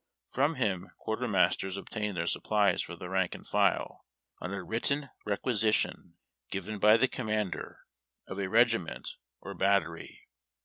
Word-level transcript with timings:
From 0.31 0.55
him 0.55 0.89
quartermasters 0.97 1.77
obtained 1.77 2.17
their 2.17 2.25
supplies 2.25 2.81
for 2.81 2.95
the 2.95 3.07
rank 3.07 3.35
and 3.35 3.45
tile, 3.45 4.07
on 4.39 4.51
a 4.51 4.63
written 4.63 5.11
requisition 5.27 6.15
given 6.49 6.79
by 6.79 6.97
the 6.97 7.07
commander 7.07 7.81
of 8.25 8.39
a 8.39 8.47
regiment 8.49 9.17
or 9.41 9.53
bat 9.53 9.83
tery. 9.83 10.21